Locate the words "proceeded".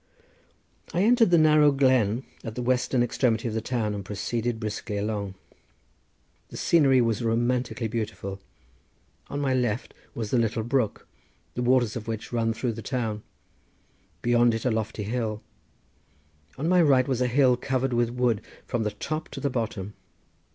4.03-4.59